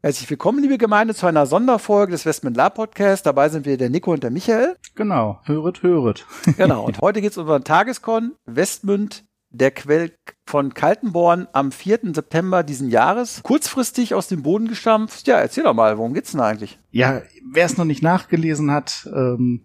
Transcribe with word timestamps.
Herzlich 0.00 0.30
willkommen, 0.30 0.62
liebe 0.62 0.78
Gemeinde, 0.78 1.12
zu 1.12 1.26
einer 1.26 1.44
Sonderfolge 1.44 2.12
des 2.12 2.24
Westman 2.24 2.54
Lab 2.54 2.76
Podcast. 2.76 3.26
Dabei 3.26 3.48
sind 3.48 3.66
wir 3.66 3.76
der 3.76 3.90
Nico 3.90 4.12
und 4.12 4.22
der 4.22 4.30
Michael. 4.30 4.76
Genau, 4.94 5.40
höret, 5.42 5.82
höret. 5.82 6.24
genau, 6.56 6.84
und 6.86 7.00
heute 7.00 7.20
geht 7.20 7.32
es 7.32 7.36
um 7.36 7.42
unseren 7.42 7.64
Tageskon 7.64 8.36
Westmünd, 8.46 9.24
der 9.50 9.72
Quell 9.72 10.12
von 10.46 10.72
Kaltenborn 10.72 11.48
am 11.52 11.72
4. 11.72 12.14
September 12.14 12.62
diesen 12.62 12.90
Jahres. 12.90 13.42
Kurzfristig 13.42 14.14
aus 14.14 14.28
dem 14.28 14.44
Boden 14.44 14.68
gestampft. 14.68 15.26
Ja, 15.26 15.38
erzähl 15.38 15.64
doch 15.64 15.74
mal, 15.74 15.98
worum 15.98 16.14
geht's 16.14 16.30
denn 16.30 16.42
eigentlich? 16.42 16.78
Ja, 16.92 17.22
wer 17.50 17.66
es 17.66 17.76
noch 17.76 17.84
nicht 17.84 18.04
nachgelesen 18.04 18.70
hat, 18.70 19.10
ähm, 19.12 19.64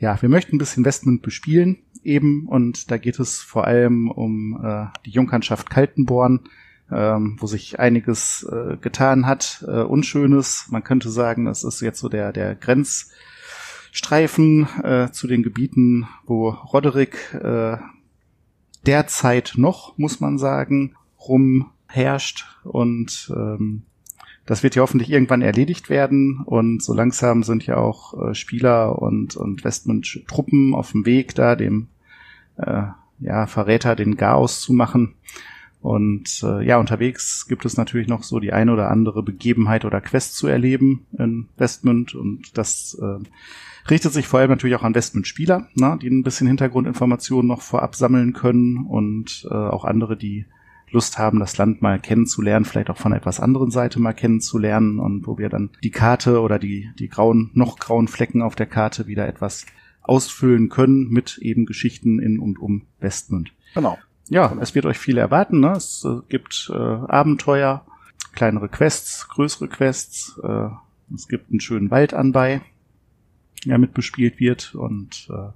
ja, 0.00 0.20
wir 0.20 0.28
möchten 0.28 0.56
ein 0.56 0.58
bisschen 0.58 0.84
Westmünd 0.84 1.22
bespielen 1.22 1.84
eben 2.02 2.48
und 2.48 2.90
da 2.90 2.98
geht 2.98 3.20
es 3.20 3.38
vor 3.38 3.68
allem 3.68 4.10
um 4.10 4.60
äh, 4.64 4.86
die 5.06 5.10
Jungherrschaft 5.10 5.70
Kaltenborn 5.70 6.40
ähm, 6.92 7.36
wo 7.38 7.46
sich 7.46 7.78
einiges 7.78 8.46
äh, 8.50 8.76
getan 8.76 9.26
hat, 9.26 9.64
äh, 9.66 9.82
Unschönes. 9.82 10.66
Man 10.70 10.84
könnte 10.84 11.10
sagen, 11.10 11.46
es 11.46 11.64
ist 11.64 11.80
jetzt 11.80 12.00
so 12.00 12.08
der, 12.08 12.32
der 12.32 12.54
Grenzstreifen 12.54 14.68
äh, 14.82 15.10
zu 15.12 15.26
den 15.26 15.42
Gebieten, 15.42 16.08
wo 16.26 16.50
Roderick 16.50 17.36
derzeit 18.86 19.52
noch, 19.56 19.98
muss 19.98 20.20
man 20.20 20.38
sagen, 20.38 20.94
rumherrscht 21.18 22.46
und 22.64 23.30
ähm, 23.36 23.82
das 24.46 24.62
wird 24.62 24.74
ja 24.74 24.80
hoffentlich 24.82 25.10
irgendwann 25.10 25.42
erledigt 25.42 25.90
werden 25.90 26.40
und 26.44 26.82
so 26.82 26.94
langsam 26.94 27.42
sind 27.42 27.66
ja 27.66 27.76
auch 27.76 28.34
Spieler 28.34 29.00
und, 29.00 29.36
und 29.36 29.64
Westmund-Truppen 29.64 30.74
auf 30.74 30.92
dem 30.92 31.04
Weg 31.04 31.34
da, 31.34 31.56
dem 31.56 31.88
ja, 33.20 33.46
Verräter 33.46 33.96
den 33.96 34.16
Chaos 34.16 34.60
zu 34.60 34.72
machen. 34.72 35.14
Und 35.80 36.42
äh, 36.42 36.64
ja, 36.64 36.78
unterwegs 36.78 37.46
gibt 37.48 37.64
es 37.64 37.76
natürlich 37.76 38.06
noch 38.06 38.22
so 38.22 38.38
die 38.38 38.52
eine 38.52 38.72
oder 38.72 38.90
andere 38.90 39.22
Begebenheit 39.22 39.84
oder 39.84 40.00
Quest 40.00 40.36
zu 40.36 40.46
erleben 40.46 41.06
in 41.18 41.48
Westmund 41.56 42.14
und 42.14 42.58
das 42.58 42.98
äh, 43.00 43.18
richtet 43.90 44.12
sich 44.12 44.26
vor 44.28 44.40
allem 44.40 44.50
natürlich 44.50 44.76
auch 44.76 44.82
an 44.82 44.94
Westmund-Spieler, 44.94 45.68
ne, 45.74 45.98
die 46.00 46.08
ein 46.08 46.22
bisschen 46.22 46.46
Hintergrundinformationen 46.46 47.48
noch 47.48 47.62
vorab 47.62 47.94
sammeln 47.94 48.34
können 48.34 48.84
und 48.86 49.48
äh, 49.50 49.54
auch 49.54 49.86
andere, 49.86 50.18
die 50.18 50.44
Lust 50.90 51.18
haben, 51.18 51.38
das 51.38 51.56
Land 51.56 51.80
mal 51.80 51.98
kennenzulernen, 51.98 52.66
vielleicht 52.66 52.90
auch 52.90 52.98
von 52.98 53.12
etwas 53.12 53.40
anderen 53.40 53.70
Seite 53.70 54.00
mal 54.00 54.12
kennenzulernen 54.12 54.98
und 54.98 55.26
wo 55.26 55.38
wir 55.38 55.48
dann 55.48 55.70
die 55.82 55.92
Karte 55.92 56.40
oder 56.40 56.58
die, 56.58 56.90
die 56.98 57.08
grauen, 57.08 57.50
noch 57.54 57.78
grauen 57.78 58.08
Flecken 58.08 58.42
auf 58.42 58.54
der 58.54 58.66
Karte 58.66 59.06
wieder 59.06 59.26
etwas 59.28 59.64
ausfüllen 60.02 60.68
können 60.68 61.08
mit 61.08 61.38
eben 61.38 61.64
Geschichten 61.64 62.18
in 62.18 62.38
und 62.38 62.58
um 62.58 62.82
Westmund. 62.98 63.52
Genau 63.74 63.98
ja, 64.30 64.56
es 64.60 64.74
wird 64.74 64.86
euch 64.86 64.98
viel 64.98 65.18
erwarten. 65.18 65.60
Ne? 65.60 65.72
Es 65.72 66.04
äh, 66.04 66.20
gibt 66.28 66.70
äh, 66.72 66.76
Abenteuer, 66.76 67.84
kleinere 68.32 68.68
Quests, 68.68 69.28
größere 69.28 69.68
Quests. 69.68 70.40
Äh, 70.42 70.68
es 71.14 71.28
gibt 71.28 71.50
einen 71.50 71.60
schönen 71.60 71.90
Wald 71.90 72.14
anbei, 72.14 72.62
der 73.66 73.78
mit 73.78 73.92
bespielt 73.92 74.38
wird 74.38 74.74
und 74.74 75.28
äh, 75.30 75.50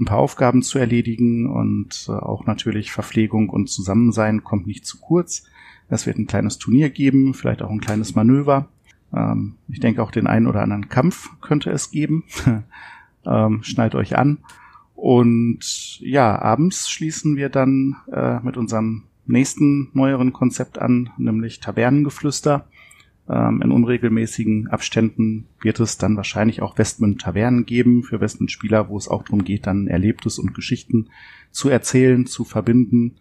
ein 0.00 0.06
paar 0.06 0.18
Aufgaben 0.18 0.62
zu 0.62 0.78
erledigen 0.78 1.46
und 1.46 2.06
äh, 2.08 2.12
auch 2.12 2.46
natürlich 2.46 2.90
Verpflegung 2.90 3.50
und 3.50 3.68
Zusammensein 3.68 4.42
kommt 4.42 4.66
nicht 4.66 4.86
zu 4.86 4.98
kurz. 4.98 5.44
Es 5.88 6.06
wird 6.06 6.16
ein 6.16 6.26
kleines 6.26 6.56
Turnier 6.56 6.88
geben, 6.88 7.34
vielleicht 7.34 7.60
auch 7.60 7.70
ein 7.70 7.82
kleines 7.82 8.14
Manöver. 8.14 8.68
Ähm, 9.14 9.56
ich 9.68 9.80
denke 9.80 10.02
auch 10.02 10.10
den 10.10 10.26
einen 10.26 10.46
oder 10.46 10.62
anderen 10.62 10.88
Kampf 10.88 11.28
könnte 11.42 11.70
es 11.70 11.90
geben. 11.90 12.24
ähm, 13.26 13.62
schnallt 13.62 13.94
euch 13.94 14.16
an. 14.16 14.38
Und 15.02 15.98
ja, 15.98 16.40
abends 16.40 16.88
schließen 16.88 17.34
wir 17.34 17.48
dann 17.48 17.96
äh, 18.12 18.38
mit 18.38 18.56
unserem 18.56 19.02
nächsten 19.26 19.88
neueren 19.94 20.32
Konzept 20.32 20.78
an, 20.78 21.10
nämlich 21.18 21.58
Tavernengeflüster. 21.58 22.68
Ähm, 23.28 23.62
in 23.62 23.72
unregelmäßigen 23.72 24.68
Abständen 24.68 25.48
wird 25.60 25.80
es 25.80 25.98
dann 25.98 26.16
wahrscheinlich 26.16 26.62
auch 26.62 26.78
Westmund-Tavernen 26.78 27.66
geben 27.66 28.04
für 28.04 28.20
Westmund-Spieler, 28.20 28.90
wo 28.90 28.96
es 28.96 29.08
auch 29.08 29.24
darum 29.24 29.42
geht, 29.42 29.66
dann 29.66 29.88
Erlebtes 29.88 30.38
und 30.38 30.54
Geschichten 30.54 31.08
zu 31.50 31.68
erzählen, 31.68 32.24
zu 32.24 32.44
verbinden. 32.44 33.16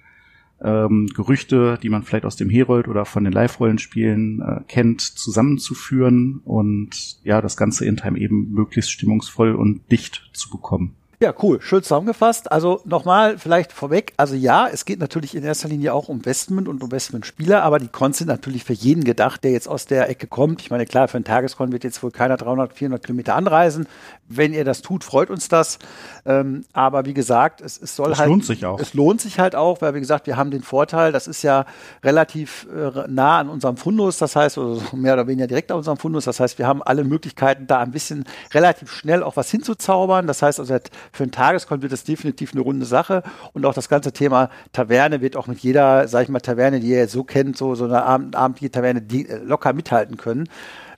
Ähm, 0.62 1.08
Gerüchte, 1.08 1.80
die 1.81 1.90
man 1.90 2.03
vielleicht 2.03 2.25
aus 2.25 2.36
dem 2.36 2.52
Herold 2.52 2.90
oder 2.90 3.06
von 3.06 3.24
den 3.24 3.34
Live-Rollenspielen 3.34 4.40
äh, 4.44 4.62
kennt, 4.68 5.02
zusammenzuführen 5.02 6.42
und 6.46 7.18
ja, 7.24 7.42
das 7.42 7.58
Ganze 7.58 7.86
in 7.86 7.98
Time 7.98 8.19
eben 8.19 8.52
möglichst 8.52 8.92
stimmungsvoll 8.92 9.56
und 9.56 9.92
dicht 9.92 10.30
zu 10.34 10.52
bekommen. 10.52 10.94
Ja, 11.22 11.36
cool. 11.44 11.62
Schön 11.62 11.84
zusammengefasst. 11.84 12.52
Also 12.52 12.82
nochmal 12.84 13.38
vielleicht 13.38 13.74
vorweg. 13.74 14.14
Also 14.18 14.34
ja, 14.34 14.68
es 14.68 14.86
geht 14.86 15.00
natürlich 15.00 15.36
in 15.36 15.44
erster 15.44 15.68
Linie 15.68 15.94
auch 15.94 16.09
um 16.09 16.26
Westment 16.26 16.68
und 16.68 16.82
um 16.82 16.92
Westment-Spieler, 16.92 17.62
aber 17.62 17.78
die 17.78 17.90
Cons 17.90 18.18
sind 18.18 18.26
natürlich 18.26 18.64
für 18.64 18.74
jeden 18.74 19.04
gedacht, 19.04 19.44
der 19.44 19.52
jetzt 19.52 19.68
aus 19.68 19.86
der 19.86 20.10
Ecke 20.10 20.26
kommt. 20.26 20.62
Ich 20.62 20.72
meine, 20.72 20.88
klar, 20.88 21.08
für 21.08 21.18
einen 21.18 21.24
Tageskon 21.24 21.72
wird 21.72 21.84
jetzt 21.84 22.02
wohl 22.02 22.10
keiner 22.10 22.38
300, 22.38 22.74
400 22.74 23.06
Kilometer 23.06 23.36
anreisen. 23.36 23.88
Wenn 24.30 24.52
ihr 24.52 24.66
das 24.66 24.81
tut, 24.81 25.04
freut 25.04 25.30
uns 25.30 25.48
das. 25.48 25.78
Ähm, 26.26 26.66
aber 26.74 27.06
wie 27.06 27.14
gesagt, 27.14 27.62
es, 27.62 27.80
es 27.80 27.96
soll 27.96 28.10
das 28.10 28.18
halt. 28.18 28.28
Es 28.28 28.31
lohnt 28.31 28.46
sich 28.46 28.66
auch. 28.66 28.80
Es 28.80 28.94
lohnt 28.96 29.22
sich 29.22 29.38
halt 29.38 29.56
auch, 29.56 29.80
weil 29.84 29.94
wie 29.94 30.00
gesagt, 30.00 30.26
wir 30.26 30.38
haben 30.38 30.50
den 30.50 30.64
Vorteil, 30.64 31.12
das 31.12 31.28
ist 31.28 31.44
ja 31.44 31.66
relativ 32.04 32.66
äh, 32.76 33.08
nah 33.08 33.38
an 33.38 33.50
unserem 33.50 33.78
Fundus, 33.78 34.18
das 34.18 34.36
heißt, 34.36 34.58
also 34.58 34.81
mehr 34.96 35.14
oder 35.14 35.28
weniger 35.28 35.46
direkt 35.46 35.72
an 35.72 35.78
unserem 35.78 35.98
Fundus. 35.98 36.26
Das 36.26 36.40
heißt, 36.40 36.58
wir 36.58 36.66
haben 36.66 36.81
alle 36.81 37.04
Möglichkeiten, 37.04 37.68
da 37.68 37.78
ein 37.78 37.92
bisschen 37.92 38.26
relativ 38.56 38.92
schnell 38.92 39.22
auch 39.22 39.36
was 39.36 39.52
hinzuzaubern. 39.52 40.26
Das 40.26 40.42
heißt 40.42 40.60
also, 40.60 40.80
für 41.12 41.24
einen 41.24 41.32
Tageskon 41.32 41.82
wird 41.82 41.92
das 41.92 42.04
definitiv 42.04 42.54
eine 42.54 42.62
runde 42.62 42.86
Sache. 42.86 43.24
Und 43.54 43.66
auch 43.66 43.74
das 43.74 43.90
ganze 43.90 44.12
Thema 44.12 44.50
Taverne 44.74 45.22
wird 45.22 45.36
auch 45.36 45.48
mit 45.48 45.60
jeder, 45.60 46.08
sag 46.08 46.24
ich 46.24 46.30
mal, 46.30 46.40
Taverne, 46.40 46.80
die 46.80 46.88
ihr 46.88 46.98
jetzt 46.98 47.14
so 47.14 47.24
kennt, 47.24 47.58
so, 47.58 47.76
so 47.76 47.86
eine 47.86 48.04
Abend, 48.04 48.36
abendliche 48.36 48.72
Taverne, 48.72 49.02
die 49.02 49.28
äh, 49.28 49.38
locker 49.38 49.74
mithalten 49.74 50.18
können. 50.18 50.48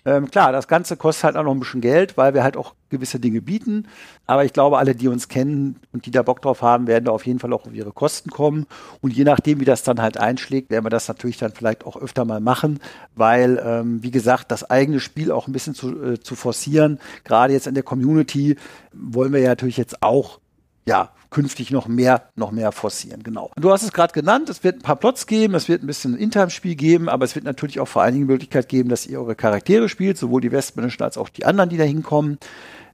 Ähm, 0.06 0.30
klar, 0.30 0.52
das 0.52 0.68
Ganze 0.68 0.98
kostet 0.98 1.24
halt 1.24 1.38
auch 1.38 1.44
noch 1.44 1.54
ein 1.54 1.60
bisschen 1.60 1.82
Geld, 1.82 2.18
weil 2.18 2.34
wir 2.34 2.44
halt 2.44 2.58
auch 2.58 2.74
gewisse 2.94 3.20
Dinge 3.20 3.42
bieten. 3.42 3.88
Aber 4.26 4.46
ich 4.46 4.54
glaube, 4.54 4.78
alle, 4.78 4.96
die 4.96 5.08
uns 5.10 5.28
kennen 5.28 5.76
und 5.92 6.06
die 6.06 6.12
da 6.12 6.22
Bock 6.22 6.42
drauf 6.42 6.62
haben, 6.62 6.88
werden 6.88 7.06
da 7.06 7.12
auf 7.12 7.26
jeden 7.26 7.40
Fall 7.40 7.52
auch 7.52 7.66
auf 7.66 7.74
ihre 7.74 7.92
Kosten 7.92 8.30
kommen. 8.30 8.66
Und 9.02 9.14
je 9.14 9.26
nachdem, 9.26 9.60
wie 9.60 9.66
das 9.66 9.84
dann 9.84 10.02
halt 10.02 10.18
einschlägt, 10.18 10.70
werden 10.70 10.86
wir 10.86 10.90
das 10.90 11.08
natürlich 11.08 11.38
dann 11.38 11.52
vielleicht 11.52 11.86
auch 11.86 11.98
öfter 11.98 12.24
mal 12.24 12.40
machen, 12.40 12.80
weil, 13.16 13.62
ähm, 13.66 14.02
wie 14.02 14.12
gesagt, 14.12 14.52
das 14.52 14.70
eigene 14.70 15.00
Spiel 15.00 15.32
auch 15.32 15.48
ein 15.48 15.54
bisschen 15.54 15.76
zu, 15.76 16.02
äh, 16.02 16.20
zu 16.20 16.36
forcieren, 16.36 17.00
gerade 17.24 17.54
jetzt 17.54 17.68
in 17.68 17.74
der 17.74 17.84
Community, 17.84 18.56
wollen 18.94 19.34
wir 19.34 19.42
ja 19.42 19.50
natürlich 19.50 19.78
jetzt 19.78 20.02
auch 20.02 20.40
ja, 20.86 21.12
künftig 21.30 21.72
noch 21.72 21.88
mehr, 21.88 22.30
noch 22.36 22.52
mehr 22.52 22.72
forcieren. 22.72 23.24
Genau. 23.24 23.52
Du 23.58 23.72
hast 23.72 23.84
es 23.84 23.92
gerade 23.92 24.14
genannt, 24.14 24.50
es 24.50 24.64
wird 24.64 24.78
ein 24.78 24.82
paar 24.82 24.96
Plots 24.96 25.28
geben, 25.28 25.56
es 25.56 25.70
wird 25.70 25.84
ein 25.84 25.88
bisschen 25.88 26.14
ein 26.14 26.18
Intime-Spiel 26.18 26.76
geben, 26.76 27.10
aber 27.10 27.26
es 27.26 27.36
wird 27.36 27.46
natürlich 27.46 27.80
auch 27.80 27.88
vor 27.88 28.02
allen 28.02 28.14
Dingen 28.14 28.28
die 28.28 28.34
Möglichkeit 28.34 28.70
geben, 28.70 28.90
dass 28.90 29.08
ihr 29.08 29.20
eure 29.20 29.36
Charaktere 29.36 29.90
spielt, 29.90 30.18
sowohl 30.18 30.42
die 30.42 30.52
Westmännischen 30.52 31.04
als 31.04 31.18
auch 31.18 31.30
die 31.30 31.46
anderen, 31.46 31.70
die 31.70 31.78
da 31.78 31.84
hinkommen. 31.84 32.38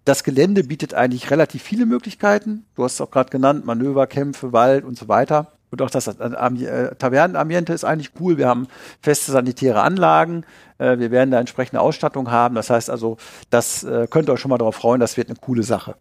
Das 0.10 0.24
Gelände 0.24 0.64
bietet 0.64 0.96
eigentlich 0.96 1.30
relativ 1.30 1.62
viele 1.62 1.86
Möglichkeiten. 1.86 2.66
Du 2.74 2.84
hast 2.84 2.96
es 2.96 3.02
auch 3.02 3.12
gerade 3.12 3.30
genannt, 3.30 3.68
Manöver, 3.68 4.08
Kämpfe, 4.08 4.54
Wald 4.54 4.84
und 4.84 4.98
so 4.98 5.08
weiter. 5.08 5.52
Und 5.70 5.84
auch 5.84 5.92
das 5.92 6.08
äh, 6.08 6.96
Tavernenambiente 6.96 7.74
ist 7.74 7.84
eigentlich 7.84 8.14
cool. 8.20 8.40
Wir 8.40 8.48
haben 8.48 8.66
feste 9.04 9.32
sanitäre 9.32 9.84
Anlagen. 9.84 10.46
Äh, 10.80 10.98
wir 10.98 11.12
werden 11.12 11.30
da 11.30 11.40
entsprechende 11.40 11.80
Ausstattung 11.80 12.32
haben. 12.32 12.56
Das 12.56 12.72
heißt 12.72 12.90
also, 12.90 13.18
das 13.52 13.84
äh, 13.84 14.08
könnt 14.10 14.30
ihr 14.30 14.34
euch 14.34 14.40
schon 14.40 14.50
mal 14.50 14.58
darauf 14.58 14.78
freuen. 14.78 15.00
Das 15.00 15.16
wird 15.16 15.30
eine 15.30 15.38
coole 15.40 15.62
Sache. 15.62 15.94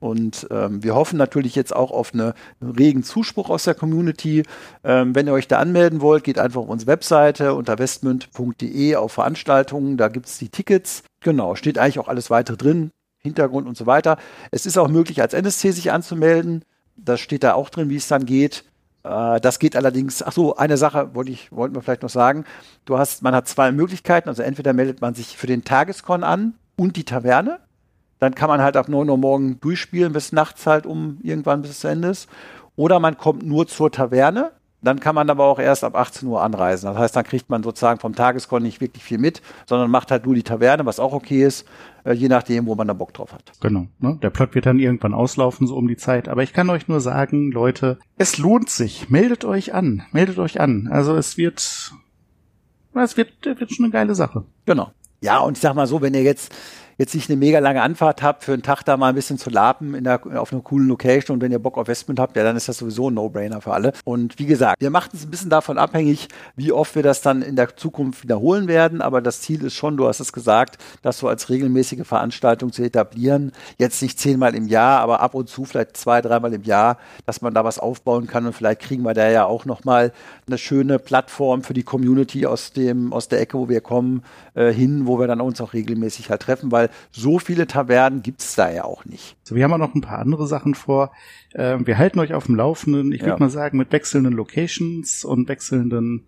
Und 0.00 0.48
ähm, 0.50 0.82
wir 0.82 0.96
hoffen 0.96 1.16
natürlich 1.16 1.54
jetzt 1.54 1.72
auch 1.72 1.92
auf 1.92 2.14
eine, 2.14 2.34
einen 2.60 2.72
regen 2.72 3.04
Zuspruch 3.04 3.48
aus 3.48 3.62
der 3.62 3.76
Community. 3.76 4.42
Ähm, 4.82 5.14
wenn 5.14 5.28
ihr 5.28 5.34
euch 5.34 5.46
da 5.46 5.60
anmelden 5.60 6.00
wollt, 6.00 6.24
geht 6.24 6.40
einfach 6.40 6.62
auf 6.62 6.68
unsere 6.68 6.90
Webseite 6.90 7.54
unter 7.54 7.78
westmünd.de 7.78 8.96
auf 8.96 9.12
Veranstaltungen. 9.12 9.98
Da 9.98 10.08
gibt's 10.08 10.38
die 10.38 10.48
Tickets. 10.48 11.04
Genau, 11.20 11.54
steht 11.54 11.78
eigentlich 11.78 12.00
auch 12.00 12.08
alles 12.08 12.28
weitere 12.28 12.56
drin, 12.56 12.90
Hintergrund 13.24 13.68
und 13.68 13.76
so 13.76 13.86
weiter. 13.86 14.18
Es 14.50 14.66
ist 14.66 14.76
auch 14.76 14.88
möglich, 14.88 15.22
als 15.22 15.32
NSC 15.34 15.70
sich 15.70 15.92
anzumelden. 15.92 16.64
Das 16.96 17.20
steht 17.20 17.44
da 17.44 17.54
auch 17.54 17.70
drin, 17.70 17.88
wie 17.88 17.96
es 17.96 18.08
dann 18.08 18.26
geht. 18.26 18.64
Äh, 19.04 19.40
das 19.40 19.58
geht 19.58 19.76
allerdings, 19.76 20.22
ach 20.22 20.32
so, 20.32 20.56
eine 20.56 20.76
Sache 20.76 21.14
wollte 21.14 21.30
ich, 21.30 21.52
wollten 21.52 21.74
wir 21.74 21.82
vielleicht 21.82 22.02
noch 22.02 22.10
sagen. 22.10 22.44
Du 22.84 22.98
hast, 22.98 23.22
man 23.22 23.34
hat 23.34 23.48
zwei 23.48 23.70
Möglichkeiten. 23.70 24.28
Also 24.28 24.42
entweder 24.42 24.72
meldet 24.72 25.00
man 25.00 25.14
sich 25.14 25.36
für 25.36 25.46
den 25.46 25.64
Tageskon 25.64 26.24
an 26.24 26.54
und 26.76 26.96
die 26.96 27.04
Taverne. 27.04 27.60
Dann 28.18 28.34
kann 28.34 28.48
man 28.48 28.60
halt 28.60 28.76
ab 28.76 28.88
9 28.88 29.08
Uhr 29.08 29.16
morgen 29.16 29.60
durchspielen 29.60 30.12
bis 30.12 30.32
nachts 30.32 30.66
halt 30.66 30.86
um 30.86 31.18
irgendwann 31.22 31.62
bis 31.62 31.72
es 31.72 31.80
zu 31.80 31.88
Ende 31.88 32.08
ist. 32.08 32.28
Oder 32.76 33.00
man 33.00 33.18
kommt 33.18 33.44
nur 33.44 33.66
zur 33.66 33.90
Taverne 33.90 34.52
Dann 34.82 34.98
kann 34.98 35.14
man 35.14 35.30
aber 35.30 35.44
auch 35.44 35.60
erst 35.60 35.84
ab 35.84 35.96
18 35.96 36.28
Uhr 36.28 36.42
anreisen. 36.42 36.88
Das 36.88 36.98
heißt, 36.98 37.16
dann 37.16 37.24
kriegt 37.24 37.48
man 37.48 37.62
sozusagen 37.62 38.00
vom 38.00 38.14
Tageskon 38.14 38.62
nicht 38.62 38.80
wirklich 38.80 39.04
viel 39.04 39.18
mit, 39.18 39.40
sondern 39.66 39.90
macht 39.90 40.10
halt 40.10 40.26
nur 40.26 40.34
die 40.34 40.42
Taverne, 40.42 40.84
was 40.84 40.98
auch 40.98 41.12
okay 41.12 41.44
ist, 41.44 41.66
äh, 42.04 42.12
je 42.12 42.28
nachdem, 42.28 42.66
wo 42.66 42.74
man 42.74 42.88
da 42.88 42.94
Bock 42.94 43.14
drauf 43.14 43.32
hat. 43.32 43.52
Genau. 43.60 43.86
Ne? 44.00 44.18
Der 44.22 44.30
Plot 44.30 44.54
wird 44.54 44.66
dann 44.66 44.80
irgendwann 44.80 45.14
auslaufen, 45.14 45.66
so 45.66 45.76
um 45.76 45.86
die 45.86 45.96
Zeit. 45.96 46.28
Aber 46.28 46.42
ich 46.42 46.52
kann 46.52 46.68
euch 46.68 46.88
nur 46.88 47.00
sagen, 47.00 47.52
Leute, 47.52 47.98
es 48.18 48.38
lohnt 48.38 48.70
sich. 48.70 49.08
Meldet 49.08 49.44
euch 49.44 49.72
an. 49.72 50.02
Meldet 50.10 50.38
euch 50.38 50.60
an. 50.60 50.88
Also 50.90 51.14
es 51.14 51.36
wird, 51.36 51.92
es 52.94 53.16
wird, 53.16 53.44
wird 53.44 53.72
schon 53.72 53.84
eine 53.84 53.92
geile 53.92 54.14
Sache. 54.16 54.44
Genau. 54.66 54.90
Ja, 55.20 55.38
und 55.38 55.56
ich 55.56 55.62
sag 55.62 55.74
mal 55.76 55.86
so, 55.86 56.02
wenn 56.02 56.14
ihr 56.14 56.24
jetzt 56.24 56.52
jetzt 56.98 57.14
nicht 57.14 57.30
eine 57.30 57.36
mega 57.36 57.58
lange 57.58 57.82
Anfahrt 57.82 58.22
habt, 58.22 58.44
für 58.44 58.52
einen 58.52 58.62
Tag 58.62 58.82
da 58.84 58.96
mal 58.96 59.08
ein 59.08 59.14
bisschen 59.14 59.38
zu 59.38 59.50
lapen 59.50 59.94
in 59.94 60.04
der, 60.04 60.20
auf 60.40 60.52
einer 60.52 60.62
coolen 60.62 60.88
Location 60.88 61.36
und 61.36 61.40
wenn 61.42 61.52
ihr 61.52 61.58
Bock 61.58 61.78
auf 61.78 61.88
Westment 61.88 62.20
habt, 62.20 62.36
ja, 62.36 62.42
dann 62.44 62.56
ist 62.56 62.68
das 62.68 62.78
sowieso 62.78 63.10
ein 63.10 63.14
No-Brainer 63.14 63.60
für 63.60 63.72
alle. 63.72 63.92
Und 64.04 64.38
wie 64.38 64.46
gesagt, 64.46 64.80
wir 64.80 64.90
machen 64.90 65.10
es 65.14 65.24
ein 65.24 65.30
bisschen 65.30 65.50
davon 65.50 65.78
abhängig, 65.78 66.28
wie 66.56 66.72
oft 66.72 66.94
wir 66.94 67.02
das 67.02 67.22
dann 67.22 67.42
in 67.42 67.56
der 67.56 67.76
Zukunft 67.76 68.22
wiederholen 68.22 68.68
werden, 68.68 69.02
aber 69.02 69.20
das 69.20 69.40
Ziel 69.40 69.64
ist 69.64 69.74
schon, 69.74 69.96
du 69.96 70.06
hast 70.06 70.20
es 70.20 70.32
gesagt, 70.32 70.78
das 71.02 71.18
so 71.18 71.28
als 71.28 71.48
regelmäßige 71.50 72.06
Veranstaltung 72.06 72.72
zu 72.72 72.82
etablieren. 72.82 73.52
Jetzt 73.78 74.02
nicht 74.02 74.18
zehnmal 74.18 74.54
im 74.54 74.66
Jahr, 74.66 75.00
aber 75.00 75.20
ab 75.20 75.34
und 75.34 75.48
zu 75.48 75.64
vielleicht 75.64 75.96
zwei, 75.96 76.20
dreimal 76.20 76.52
im 76.52 76.62
Jahr, 76.62 76.98
dass 77.26 77.42
man 77.42 77.54
da 77.54 77.64
was 77.64 77.78
aufbauen 77.78 78.26
kann 78.26 78.46
und 78.46 78.52
vielleicht 78.52 78.80
kriegen 78.80 79.02
wir 79.02 79.14
da 79.14 79.28
ja 79.30 79.44
auch 79.44 79.64
nochmal 79.64 80.12
eine 80.46 80.58
schöne 80.58 80.98
Plattform 80.98 81.62
für 81.62 81.74
die 81.74 81.82
Community 81.82 82.46
aus 82.46 82.72
dem, 82.72 83.12
aus 83.12 83.28
der 83.28 83.40
Ecke, 83.40 83.58
wo 83.58 83.68
wir 83.68 83.80
kommen, 83.80 84.22
äh, 84.54 84.72
hin, 84.72 85.06
wo 85.06 85.18
wir 85.18 85.26
dann 85.26 85.40
uns 85.40 85.60
auch 85.60 85.72
regelmäßig 85.72 86.30
halt 86.30 86.42
treffen, 86.42 86.72
weil 86.72 86.81
so 87.10 87.38
viele 87.38 87.66
Tavernen 87.66 88.22
gibt 88.22 88.40
es 88.40 88.54
da 88.54 88.70
ja 88.70 88.84
auch 88.84 89.04
nicht. 89.04 89.36
So, 89.42 89.54
wir 89.54 89.64
haben 89.64 89.72
auch 89.72 89.78
noch 89.78 89.94
ein 89.94 90.00
paar 90.00 90.18
andere 90.18 90.46
Sachen 90.46 90.74
vor. 90.74 91.12
Äh, 91.52 91.78
wir 91.84 91.98
halten 91.98 92.18
euch 92.18 92.34
auf 92.34 92.46
dem 92.46 92.54
Laufenden, 92.54 93.12
ich 93.12 93.20
würde 93.20 93.32
ja. 93.32 93.38
mal 93.38 93.50
sagen, 93.50 93.78
mit 93.78 93.92
wechselnden 93.92 94.32
Locations 94.32 95.24
und 95.24 95.48
wechselnden 95.48 96.26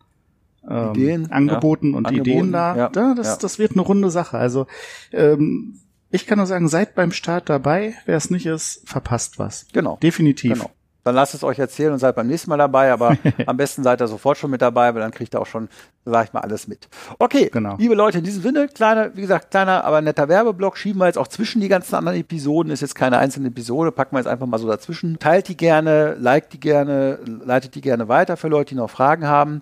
ähm, 0.68 0.90
Ideen, 0.90 1.32
Angeboten 1.32 1.92
ja. 1.92 1.98
und 1.98 2.06
Angeboten, 2.06 2.30
Ideen 2.30 2.52
da. 2.52 2.76
Ja. 2.76 2.88
da 2.88 3.14
das, 3.14 3.38
das 3.38 3.58
wird 3.58 3.72
eine 3.72 3.82
runde 3.82 4.10
Sache. 4.10 4.38
Also 4.38 4.66
ähm, 5.12 5.80
ich 6.10 6.26
kann 6.26 6.38
nur 6.38 6.46
sagen, 6.46 6.68
seid 6.68 6.94
beim 6.94 7.12
Start 7.12 7.48
dabei. 7.48 7.94
Wer 8.06 8.16
es 8.16 8.30
nicht 8.30 8.46
ist, 8.46 8.82
verpasst 8.88 9.38
was. 9.38 9.66
Genau. 9.72 9.98
Definitiv. 10.02 10.54
Genau 10.54 10.70
dann 11.04 11.14
lasst 11.14 11.34
es 11.34 11.44
euch 11.44 11.58
erzählen 11.58 11.92
und 11.92 11.98
seid 11.98 12.16
beim 12.16 12.26
nächsten 12.26 12.50
Mal 12.50 12.56
dabei, 12.56 12.90
aber 12.90 13.16
am 13.46 13.56
besten 13.56 13.82
seid 13.82 14.00
ihr 14.00 14.08
sofort 14.08 14.38
schon 14.38 14.50
mit 14.50 14.62
dabei, 14.62 14.94
weil 14.94 15.02
dann 15.02 15.10
kriegt 15.10 15.34
ihr 15.34 15.40
auch 15.40 15.46
schon, 15.46 15.68
sag 16.04 16.26
ich 16.26 16.32
mal, 16.32 16.40
alles 16.40 16.66
mit. 16.66 16.88
Okay, 17.18 17.50
genau. 17.52 17.76
liebe 17.78 17.94
Leute, 17.94 18.18
in 18.18 18.24
diesem 18.24 18.42
Sinne, 18.42 18.68
kleiner, 18.68 19.14
wie 19.14 19.20
gesagt, 19.20 19.50
kleiner, 19.50 19.84
aber 19.84 20.00
netter 20.00 20.28
Werbeblock, 20.28 20.76
schieben 20.78 21.00
wir 21.00 21.06
jetzt 21.06 21.18
auch 21.18 21.28
zwischen 21.28 21.60
die 21.60 21.68
ganzen 21.68 21.94
anderen 21.94 22.18
Episoden, 22.18 22.72
ist 22.72 22.80
jetzt 22.80 22.94
keine 22.94 23.18
einzelne 23.18 23.48
Episode, 23.48 23.92
packen 23.92 24.16
wir 24.16 24.20
jetzt 24.20 24.28
einfach 24.28 24.46
mal 24.46 24.58
so 24.58 24.66
dazwischen. 24.66 25.18
Teilt 25.18 25.48
die 25.48 25.56
gerne, 25.56 26.14
liked 26.14 26.54
die 26.54 26.60
gerne, 26.60 27.18
leitet 27.44 27.74
die 27.74 27.82
gerne 27.82 28.08
weiter 28.08 28.36
für 28.36 28.48
Leute, 28.48 28.70
die 28.70 28.80
noch 28.80 28.90
Fragen 28.90 29.26
haben. 29.26 29.60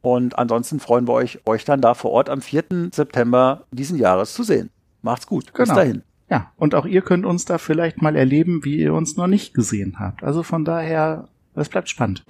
Und 0.00 0.38
ansonsten 0.38 0.80
freuen 0.80 1.06
wir 1.06 1.12
euch, 1.12 1.40
euch 1.44 1.64
dann 1.64 1.80
da 1.80 1.94
vor 1.94 2.12
Ort 2.12 2.30
am 2.30 2.40
4. 2.40 2.64
September 2.92 3.64
diesen 3.72 3.98
Jahres 3.98 4.32
zu 4.32 4.42
sehen. 4.42 4.70
Macht's 5.02 5.26
gut. 5.26 5.52
Genau. 5.52 5.64
Bis 5.64 5.74
dahin. 5.74 6.02
Ja, 6.30 6.52
und 6.56 6.74
auch 6.74 6.84
ihr 6.84 7.02
könnt 7.02 7.24
uns 7.24 7.44
da 7.44 7.58
vielleicht 7.58 8.02
mal 8.02 8.14
erleben, 8.16 8.64
wie 8.64 8.76
ihr 8.76 8.92
uns 8.92 9.16
noch 9.16 9.26
nicht 9.26 9.54
gesehen 9.54 9.96
habt. 9.98 10.22
Also 10.22 10.42
von 10.42 10.64
daher, 10.64 11.28
es 11.54 11.68
bleibt 11.68 11.88
spannend. 11.88 12.22